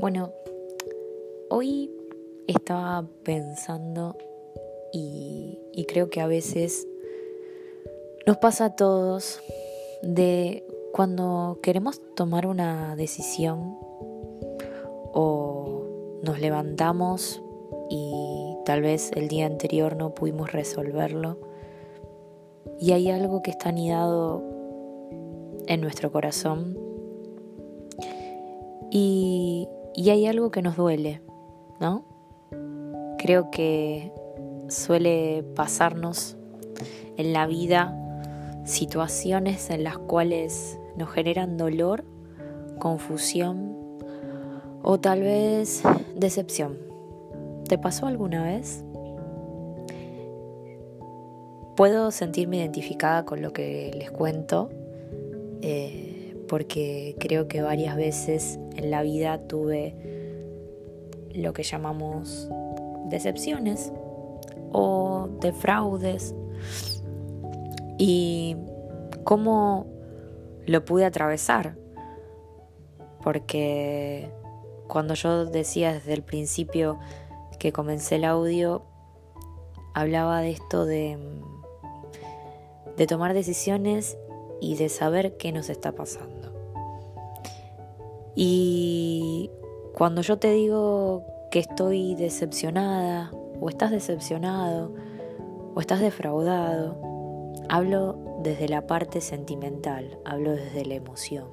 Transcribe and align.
Bueno, 0.00 0.32
hoy 1.50 1.90
estaba 2.46 3.06
pensando 3.22 4.16
y, 4.94 5.58
creo 5.88 6.08
que 6.08 6.22
a 6.22 6.26
veces 6.26 6.88
nos 8.26 8.38
pasa 8.38 8.64
a 8.64 8.76
todos 8.76 9.42
de 10.02 10.64
cuando 10.94 11.58
queremos 11.62 12.00
tomar 12.14 12.46
una 12.46 12.96
decisión 12.96 13.76
o 15.12 15.84
nos 16.22 16.40
levantamos 16.40 17.42
y 17.90 18.56
tal 18.64 18.80
vez 18.80 19.10
el 19.16 19.28
día 19.28 19.44
anterior 19.44 19.96
no 19.96 20.14
pudimos 20.14 20.50
resolverlo 20.50 21.36
y 22.78 22.92
hay 22.92 23.10
algo 23.10 23.42
que 23.42 23.50
está 23.50 23.68
anidado 23.68 24.42
en 25.66 25.82
nuestro 25.82 26.10
corazón. 26.10 26.78
Y 28.92 29.68
y 29.94 30.10
hay 30.10 30.26
algo 30.26 30.50
que 30.50 30.62
nos 30.62 30.76
duele, 30.76 31.22
¿no? 31.80 32.04
Creo 33.18 33.50
que 33.50 34.12
suele 34.68 35.44
pasarnos 35.54 36.36
en 37.16 37.32
la 37.32 37.46
vida 37.46 37.96
situaciones 38.64 39.70
en 39.70 39.84
las 39.84 39.98
cuales 39.98 40.78
nos 40.96 41.10
generan 41.10 41.56
dolor, 41.56 42.04
confusión 42.78 43.76
o 44.82 44.98
tal 44.98 45.20
vez 45.20 45.82
decepción. 46.14 46.78
¿Te 47.68 47.78
pasó 47.78 48.06
alguna 48.06 48.44
vez? 48.44 48.84
Puedo 51.76 52.10
sentirme 52.10 52.58
identificada 52.58 53.24
con 53.24 53.42
lo 53.42 53.52
que 53.52 53.92
les 53.96 54.10
cuento. 54.10 54.70
Eh, 55.62 56.09
porque 56.50 57.14
creo 57.20 57.46
que 57.46 57.62
varias 57.62 57.94
veces 57.94 58.58
en 58.74 58.90
la 58.90 59.02
vida 59.02 59.46
tuve 59.46 59.94
lo 61.32 61.52
que 61.52 61.62
llamamos 61.62 62.50
decepciones 63.04 63.92
o 64.72 65.28
defraudes 65.40 66.34
y 67.98 68.56
cómo 69.22 69.86
lo 70.66 70.84
pude 70.84 71.04
atravesar 71.04 71.76
porque 73.22 74.28
cuando 74.88 75.14
yo 75.14 75.46
decía 75.46 75.92
desde 75.92 76.14
el 76.14 76.24
principio 76.24 76.98
que 77.60 77.70
comencé 77.70 78.16
el 78.16 78.24
audio 78.24 78.82
hablaba 79.94 80.40
de 80.40 80.50
esto 80.50 80.84
de 80.84 81.16
tomar 83.06 83.34
decisiones 83.34 84.18
y 84.60 84.74
de 84.76 84.88
saber 84.88 85.36
qué 85.36 85.52
nos 85.52 85.70
está 85.70 85.92
pasando. 85.92 86.39
Y 88.42 89.50
cuando 89.92 90.22
yo 90.22 90.38
te 90.38 90.50
digo 90.50 91.26
que 91.50 91.58
estoy 91.58 92.14
decepcionada, 92.14 93.30
o 93.60 93.68
estás 93.68 93.90
decepcionado, 93.90 94.94
o 95.74 95.78
estás 95.78 96.00
defraudado, 96.00 96.96
hablo 97.68 98.16
desde 98.42 98.66
la 98.66 98.86
parte 98.86 99.20
sentimental, 99.20 100.18
hablo 100.24 100.52
desde 100.52 100.86
la 100.86 100.94
emoción. 100.94 101.48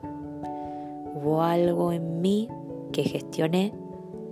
Hubo 1.13 1.43
algo 1.43 1.91
en 1.91 2.21
mí 2.21 2.47
que 2.93 3.03
gestioné 3.03 3.73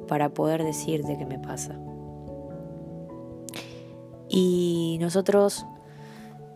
para 0.07 0.29
poder 0.29 0.63
decirte 0.63 1.17
qué 1.17 1.25
me 1.25 1.39
pasa. 1.39 1.77
Y 4.29 4.97
nosotros, 5.01 5.65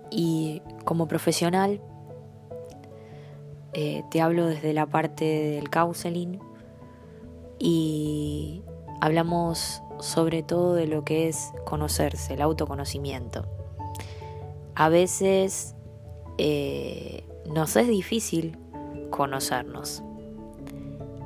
y 0.10 0.62
como 0.86 1.10
profesional, 1.10 1.82
eh, 3.74 4.04
te 4.10 4.22
hablo 4.22 4.48
desde 4.48 4.74
la 4.74 4.88
parte 4.88 5.26
del 5.26 5.70
counseling 5.70 6.40
y 7.60 8.64
hablamos 9.02 9.84
sobre 10.00 10.44
todo 10.44 10.74
de 10.74 10.88
lo 10.88 11.04
que 11.04 11.28
es 11.28 11.52
conocerse, 11.66 12.34
el 12.34 12.42
autoconocimiento. 12.42 13.46
A 14.76 14.90
veces 14.90 15.76
eh, 16.38 17.26
nos 17.46 17.76
es 17.76 17.88
difícil 17.88 18.58
conocernos 19.10 20.04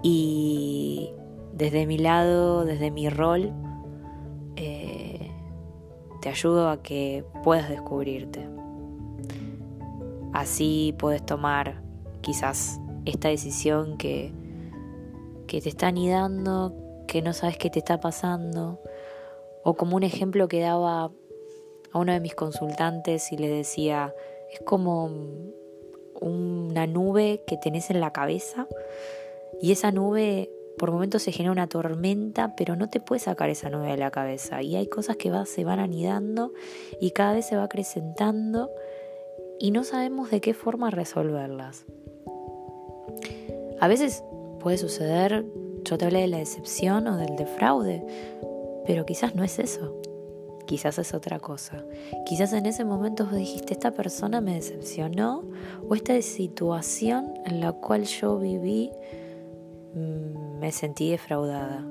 y 0.01 1.11
desde 1.53 1.85
mi 1.85 1.97
lado, 1.97 2.65
desde 2.65 2.89
mi 2.91 3.09
rol, 3.09 3.53
eh, 4.55 5.31
te 6.21 6.29
ayudo 6.29 6.69
a 6.69 6.81
que 6.81 7.23
puedas 7.43 7.69
descubrirte. 7.69 8.49
Así 10.33 10.95
puedes 10.97 11.23
tomar 11.23 11.82
quizás 12.23 12.79
esta 13.05 13.29
decisión 13.29 13.97
que, 13.99 14.33
que 15.45 15.61
te 15.61 15.69
está 15.69 15.87
anidando, 15.87 16.73
que 17.07 17.21
no 17.21 17.33
sabes 17.33 17.57
qué 17.57 17.69
te 17.69 17.79
está 17.79 17.99
pasando, 17.99 18.79
o 19.63 19.75
como 19.75 19.95
un 19.95 20.03
ejemplo 20.03 20.47
que 20.47 20.61
daba 20.61 21.11
a 21.91 21.99
uno 21.99 22.11
de 22.11 22.19
mis 22.19 22.33
consultantes 22.33 23.31
y 23.31 23.37
le 23.37 23.47
decía, 23.47 24.15
es 24.51 24.59
como 24.61 25.11
una 26.19 26.87
nube 26.87 27.43
que 27.45 27.57
tenés 27.57 27.89
en 27.89 27.99
la 27.99 28.11
cabeza 28.11 28.67
y 29.61 29.71
esa 29.71 29.91
nube 29.91 30.49
por 30.77 30.91
momentos 30.91 31.21
se 31.21 31.31
genera 31.31 31.51
una 31.51 31.67
tormenta, 31.67 32.55
pero 32.57 32.75
no 32.75 32.89
te 32.89 32.99
puedes 32.99 33.23
sacar 33.23 33.49
esa 33.49 33.69
nube 33.69 33.89
de 33.89 33.97
la 33.97 34.11
cabeza 34.11 34.61
y 34.63 34.75
hay 34.75 34.87
cosas 34.87 35.17
que 35.17 35.31
se 35.45 35.63
van 35.63 35.79
anidando 35.79 36.51
y 36.99 37.11
cada 37.11 37.33
vez 37.33 37.45
se 37.45 37.55
va 37.55 37.63
acrecentando 37.63 38.71
y 39.59 39.71
no 39.71 39.83
sabemos 39.83 40.31
de 40.31 40.41
qué 40.41 40.53
forma 40.53 40.89
resolverlas. 40.89 41.85
A 43.83 43.89
veces 43.89 44.23
puede 44.61 44.77
suceder, 44.77 45.45
yo 45.83 45.97
te 45.97 46.05
hablé 46.05 46.21
de 46.21 46.27
la 46.27 46.37
decepción 46.37 47.05
o 47.05 47.17
del 47.17 47.35
defraude, 47.35 48.01
pero 48.87 49.05
quizás 49.05 49.35
no 49.35 49.43
es 49.43 49.59
eso. 49.59 49.99
Quizás 50.65 50.99
es 50.99 51.13
otra 51.13 51.41
cosa. 51.41 51.83
Quizás 52.25 52.53
en 52.53 52.65
ese 52.65 52.85
momento 52.85 53.25
vos 53.25 53.35
dijiste, 53.35 53.73
esta 53.73 53.91
persona 53.91 54.39
me 54.39 54.53
decepcionó 54.53 55.43
o 55.89 55.95
esta 55.95 56.21
situación 56.21 57.33
en 57.45 57.59
la 57.59 57.73
cual 57.73 58.05
yo 58.05 58.39
viví 58.39 58.89
mm, 59.95 60.59
me 60.59 60.71
sentí 60.71 61.11
defraudada. 61.11 61.85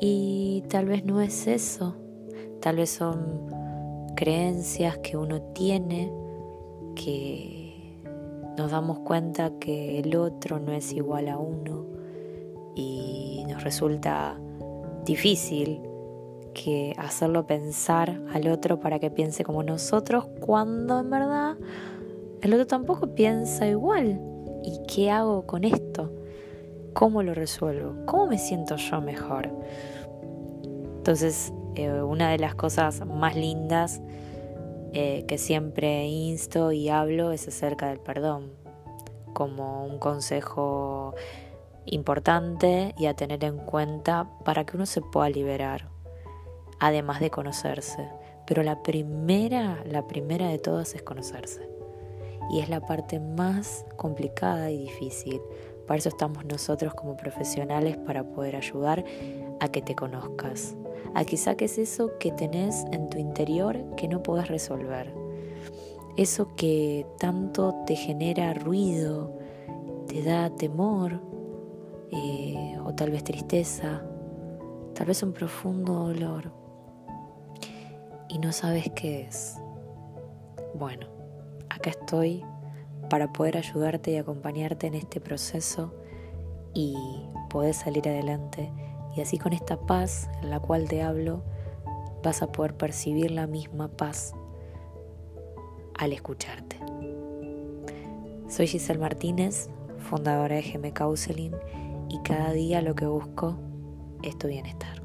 Y 0.00 0.64
tal 0.68 0.86
vez 0.86 1.04
no 1.04 1.20
es 1.20 1.46
eso. 1.46 1.94
Tal 2.60 2.78
vez 2.78 2.90
son 2.90 3.46
creencias 4.16 4.98
que 4.98 5.16
uno 5.16 5.40
tiene 5.54 6.12
que 6.96 7.61
nos 8.56 8.70
damos 8.70 9.00
cuenta 9.00 9.52
que 9.58 9.98
el 9.98 10.16
otro 10.16 10.58
no 10.58 10.72
es 10.72 10.92
igual 10.92 11.28
a 11.28 11.38
uno 11.38 11.86
y 12.74 13.44
nos 13.48 13.62
resulta 13.62 14.38
difícil 15.04 15.80
que 16.54 16.94
hacerlo 16.98 17.46
pensar 17.46 18.20
al 18.32 18.48
otro 18.48 18.78
para 18.78 18.98
que 18.98 19.10
piense 19.10 19.44
como 19.44 19.62
nosotros 19.62 20.26
cuando 20.40 21.00
en 21.00 21.10
verdad 21.10 21.56
el 22.42 22.52
otro 22.54 22.66
tampoco 22.66 23.14
piensa 23.14 23.66
igual. 23.66 24.20
¿Y 24.64 24.80
qué 24.86 25.10
hago 25.10 25.46
con 25.46 25.64
esto? 25.64 26.12
¿Cómo 26.92 27.22
lo 27.22 27.34
resuelvo? 27.34 28.04
¿Cómo 28.06 28.26
me 28.26 28.38
siento 28.38 28.76
yo 28.76 29.00
mejor? 29.00 29.50
Entonces, 30.98 31.52
eh, 31.74 31.90
una 32.02 32.30
de 32.30 32.38
las 32.38 32.54
cosas 32.54 33.04
más 33.06 33.34
lindas 33.34 34.02
eh, 34.92 35.24
que 35.26 35.38
siempre 35.38 36.06
insto 36.06 36.72
y 36.72 36.88
hablo 36.88 37.32
es 37.32 37.48
acerca 37.48 37.88
del 37.88 37.98
perdón, 37.98 38.52
como 39.32 39.84
un 39.86 39.98
consejo 39.98 41.14
importante 41.86 42.94
y 42.98 43.06
a 43.06 43.14
tener 43.14 43.42
en 43.44 43.58
cuenta 43.58 44.28
para 44.44 44.64
que 44.64 44.76
uno 44.76 44.86
se 44.86 45.00
pueda 45.00 45.30
liberar, 45.30 45.88
además 46.78 47.20
de 47.20 47.30
conocerse. 47.30 48.08
Pero 48.46 48.62
la 48.62 48.82
primera, 48.82 49.82
la 49.86 50.06
primera 50.06 50.48
de 50.48 50.58
todas 50.58 50.94
es 50.94 51.02
conocerse. 51.02 51.68
Y 52.50 52.60
es 52.60 52.68
la 52.68 52.80
parte 52.80 53.18
más 53.20 53.86
complicada 53.96 54.70
y 54.70 54.78
difícil. 54.78 55.40
Para 55.86 55.98
eso 55.98 56.10
estamos 56.10 56.44
nosotros 56.44 56.94
como 56.94 57.16
profesionales 57.16 57.96
para 57.96 58.24
poder 58.24 58.56
ayudar 58.56 59.04
a 59.60 59.68
que 59.68 59.80
te 59.80 59.94
conozcas, 59.94 60.76
a 61.14 61.24
que 61.24 61.36
saques 61.36 61.78
eso 61.78 62.12
que 62.18 62.32
tenés 62.32 62.84
en 62.92 63.08
tu 63.10 63.18
interior 63.18 63.78
que 63.96 64.08
no 64.08 64.22
podés 64.22 64.48
resolver. 64.48 65.12
Eso 66.16 66.54
que 66.56 67.06
tanto 67.18 67.74
te 67.86 67.96
genera 67.96 68.52
ruido, 68.54 69.38
te 70.06 70.22
da 70.22 70.50
temor 70.50 71.20
eh, 72.10 72.76
o 72.84 72.94
tal 72.94 73.10
vez 73.10 73.24
tristeza, 73.24 74.04
tal 74.94 75.06
vez 75.06 75.22
un 75.22 75.32
profundo 75.32 75.94
dolor 75.94 76.52
y 78.28 78.38
no 78.38 78.52
sabes 78.52 78.90
qué 78.94 79.22
es. 79.22 79.58
Bueno, 80.74 81.06
acá 81.68 81.90
estoy 81.90 82.42
para 83.10 83.32
poder 83.32 83.58
ayudarte 83.58 84.12
y 84.12 84.16
acompañarte 84.16 84.86
en 84.86 84.94
este 84.94 85.20
proceso 85.20 85.92
y 86.72 86.96
poder 87.50 87.74
salir 87.74 88.08
adelante 88.08 88.72
y 89.14 89.20
así 89.20 89.38
con 89.38 89.52
esta 89.52 89.78
paz 89.78 90.28
en 90.42 90.50
la 90.50 90.60
cual 90.60 90.88
te 90.88 91.02
hablo, 91.02 91.42
vas 92.22 92.42
a 92.42 92.52
poder 92.52 92.76
percibir 92.76 93.30
la 93.30 93.46
misma 93.46 93.88
paz 93.88 94.34
al 95.98 96.12
escucharte. 96.12 96.78
Soy 98.48 98.66
Giselle 98.66 99.00
Martínez, 99.00 99.68
fundadora 99.98 100.56
de 100.56 100.62
GM 100.62 100.92
Counseling, 100.92 101.52
y 102.08 102.18
cada 102.22 102.52
día 102.52 102.82
lo 102.82 102.94
que 102.94 103.06
busco 103.06 103.56
es 104.22 104.36
tu 104.36 104.48
bienestar. 104.48 105.01